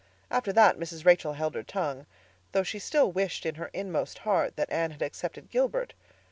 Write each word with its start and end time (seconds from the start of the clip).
After 0.31 0.51
that 0.53 0.79
Mrs. 0.79 1.05
Rachel 1.05 1.33
held 1.33 1.53
her 1.53 1.61
tongue, 1.61 2.07
though 2.53 2.63
she 2.63 2.79
still 2.79 3.11
wished 3.11 3.45
in 3.45 3.53
her 3.53 3.69
inmost 3.71 4.17
heart 4.25 4.55
that 4.55 4.71
Anne 4.71 4.89
had 4.89 5.03
accepted 5.03 5.51
Gilbert. 5.51 5.93